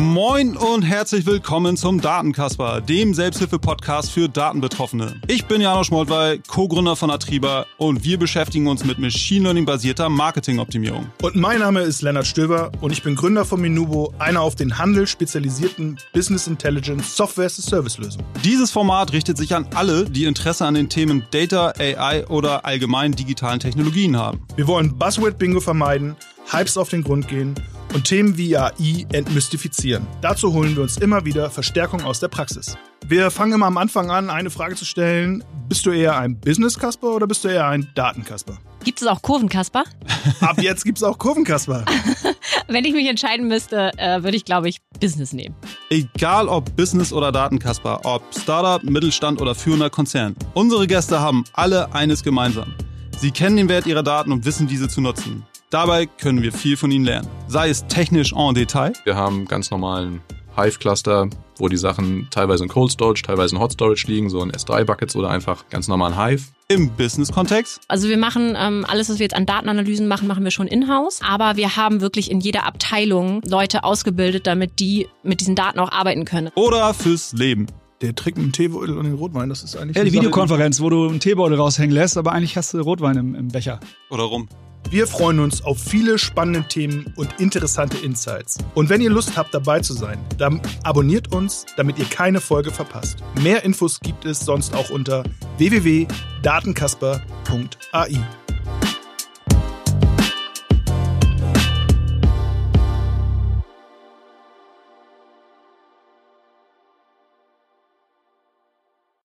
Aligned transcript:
Moin 0.00 0.56
und 0.56 0.80
herzlich 0.80 1.26
willkommen 1.26 1.76
zum 1.76 2.00
Datenkasper, 2.00 2.80
dem 2.80 3.12
Selbsthilfe-Podcast 3.12 4.10
für 4.10 4.30
Datenbetroffene. 4.30 5.20
Ich 5.28 5.44
bin 5.44 5.60
Janosch 5.60 5.90
Moltwey, 5.90 6.40
Co-Gründer 6.48 6.96
von 6.96 7.10
Atriba 7.10 7.66
und 7.76 8.02
wir 8.02 8.18
beschäftigen 8.18 8.66
uns 8.66 8.82
mit 8.82 8.98
Machine 8.98 9.44
Learning-basierter 9.44 10.08
Marketingoptimierung. 10.08 11.04
Und 11.20 11.36
mein 11.36 11.58
Name 11.58 11.82
ist 11.82 12.00
Lennart 12.00 12.26
Stöver 12.26 12.72
und 12.80 12.92
ich 12.92 13.02
bin 13.02 13.14
Gründer 13.14 13.44
von 13.44 13.60
Minubo, 13.60 14.14
einer 14.18 14.40
auf 14.40 14.54
den 14.54 14.78
Handel 14.78 15.06
spezialisierten 15.06 15.98
Business 16.14 16.46
Intelligence 16.46 17.14
Software 17.14 17.44
as 17.44 17.58
a 17.58 17.62
Service 17.62 17.98
Lösung. 17.98 18.22
Dieses 18.42 18.70
Format 18.70 19.12
richtet 19.12 19.36
sich 19.36 19.54
an 19.54 19.68
alle, 19.74 20.06
die 20.06 20.24
Interesse 20.24 20.64
an 20.64 20.72
den 20.72 20.88
Themen 20.88 21.24
Data, 21.30 21.74
AI 21.78 22.26
oder 22.28 22.64
allgemein 22.64 23.12
digitalen 23.12 23.60
Technologien 23.60 24.16
haben. 24.16 24.40
Wir 24.56 24.66
wollen 24.66 24.96
Buzzword-Bingo 24.96 25.60
vermeiden, 25.60 26.16
Hypes 26.50 26.78
auf 26.78 26.88
den 26.88 27.04
Grund 27.04 27.28
gehen 27.28 27.54
und 27.92 28.04
Themen 28.04 28.36
wie 28.36 28.56
AI 28.56 29.06
entmystifizieren. 29.12 30.06
Dazu 30.20 30.52
holen 30.52 30.76
wir 30.76 30.82
uns 30.82 30.96
immer 30.96 31.24
wieder 31.24 31.50
Verstärkung 31.50 32.02
aus 32.02 32.20
der 32.20 32.28
Praxis. 32.28 32.76
Wir 33.06 33.30
fangen 33.30 33.54
immer 33.54 33.66
am 33.66 33.76
Anfang 33.76 34.10
an, 34.10 34.30
eine 34.30 34.50
Frage 34.50 34.76
zu 34.76 34.84
stellen. 34.84 35.42
Bist 35.68 35.84
du 35.86 35.90
eher 35.90 36.16
ein 36.16 36.38
Business-Kasper 36.38 37.08
oder 37.08 37.26
bist 37.26 37.44
du 37.44 37.48
eher 37.48 37.66
ein 37.66 37.88
Datenkasper? 37.94 38.58
Gibt 38.84 39.00
es 39.02 39.06
auch 39.06 39.20
Kurvenkasper? 39.20 39.84
Ab 40.40 40.62
jetzt 40.62 40.84
gibt 40.84 40.98
es 40.98 41.04
auch 41.04 41.18
Kurvenkasper. 41.18 41.84
Wenn 42.68 42.84
ich 42.84 42.92
mich 42.92 43.08
entscheiden 43.08 43.48
müsste, 43.48 43.92
äh, 43.98 44.22
würde 44.22 44.36
ich, 44.36 44.44
glaube 44.44 44.68
ich, 44.68 44.80
Business 45.00 45.32
nehmen. 45.32 45.54
Egal 45.90 46.48
ob 46.48 46.76
Business 46.76 47.12
oder 47.12 47.32
Datenkasper, 47.32 48.00
ob 48.04 48.22
Startup, 48.34 48.82
Mittelstand 48.82 49.40
oder 49.40 49.54
führender 49.54 49.90
Konzern. 49.90 50.36
Unsere 50.54 50.86
Gäste 50.86 51.20
haben 51.20 51.44
alle 51.52 51.92
eines 51.94 52.22
gemeinsam. 52.22 52.74
Sie 53.18 53.32
kennen 53.32 53.56
den 53.56 53.68
Wert 53.68 53.86
ihrer 53.86 54.02
Daten 54.02 54.32
und 54.32 54.44
wissen 54.44 54.66
diese 54.66 54.88
zu 54.88 55.00
nutzen. 55.00 55.44
Dabei 55.70 56.06
können 56.06 56.42
wir 56.42 56.52
viel 56.52 56.76
von 56.76 56.90
ihnen 56.90 57.04
lernen. 57.04 57.28
Sei 57.46 57.68
es 57.68 57.86
technisch 57.86 58.32
en 58.32 58.54
Detail. 58.54 58.92
Wir 59.04 59.14
haben 59.14 59.46
ganz 59.46 59.70
normalen 59.70 60.20
Hive-Cluster, 60.56 61.30
wo 61.58 61.68
die 61.68 61.76
Sachen 61.76 62.26
teilweise 62.32 62.64
in 62.64 62.68
Cold 62.68 62.90
Storage, 62.90 63.22
teilweise 63.22 63.54
in 63.54 63.60
Hot 63.60 63.74
Storage 63.74 64.08
liegen, 64.08 64.30
so 64.30 64.42
in 64.42 64.50
S3-Buckets 64.50 65.14
oder 65.14 65.30
einfach 65.30 65.68
ganz 65.70 65.86
normalen 65.86 66.20
Hive. 66.20 66.42
Im 66.66 66.90
Business-Kontext. 66.90 67.82
Also 67.86 68.08
wir 68.08 68.16
machen 68.18 68.56
ähm, 68.58 68.84
alles, 68.88 69.10
was 69.10 69.20
wir 69.20 69.24
jetzt 69.26 69.36
an 69.36 69.46
Datenanalysen 69.46 70.08
machen, 70.08 70.26
machen 70.26 70.42
wir 70.42 70.50
schon 70.50 70.66
in-house. 70.66 71.20
Aber 71.22 71.56
wir 71.56 71.76
haben 71.76 72.00
wirklich 72.00 72.32
in 72.32 72.40
jeder 72.40 72.66
Abteilung 72.66 73.40
Leute 73.46 73.84
ausgebildet, 73.84 74.48
damit 74.48 74.80
die 74.80 75.06
mit 75.22 75.40
diesen 75.40 75.54
Daten 75.54 75.78
auch 75.78 75.92
arbeiten 75.92 76.24
können. 76.24 76.50
Oder 76.56 76.92
fürs 76.94 77.32
Leben. 77.32 77.66
Der 78.00 78.16
Trick 78.16 78.36
mit 78.36 78.46
dem 78.46 78.52
Teebeutel 78.52 78.98
und 78.98 79.04
dem 79.04 79.14
Rotwein, 79.14 79.48
das 79.48 79.62
ist 79.62 79.76
eigentlich. 79.76 79.96
Ja, 79.96 80.02
die 80.02 80.12
Videokonferenz, 80.12 80.80
wo 80.80 80.90
du 80.90 81.06
einen 81.08 81.20
Teebeutel 81.20 81.56
raushängen 81.58 81.94
lässt, 81.94 82.18
aber 82.18 82.32
eigentlich 82.32 82.56
hast 82.56 82.74
du 82.74 82.80
Rotwein 82.80 83.16
im, 83.16 83.34
im 83.36 83.48
Becher. 83.48 83.78
Oder 84.10 84.24
rum. 84.24 84.48
Wir 84.88 85.06
freuen 85.06 85.40
uns 85.40 85.62
auf 85.62 85.78
viele 85.78 86.18
spannende 86.18 86.66
Themen 86.66 87.12
und 87.16 87.38
interessante 87.38 87.98
Insights. 87.98 88.58
Und 88.74 88.88
wenn 88.88 89.00
ihr 89.00 89.10
Lust 89.10 89.36
habt, 89.36 89.54
dabei 89.54 89.80
zu 89.80 89.92
sein, 89.92 90.18
dann 90.38 90.60
abonniert 90.82 91.32
uns, 91.32 91.66
damit 91.76 91.98
ihr 91.98 92.06
keine 92.06 92.40
Folge 92.40 92.70
verpasst. 92.70 93.18
Mehr 93.42 93.64
Infos 93.64 94.00
gibt 94.00 94.24
es 94.24 94.40
sonst 94.40 94.74
auch 94.74 94.90
unter 94.90 95.24
www.datenkasper.ai. 95.58 98.18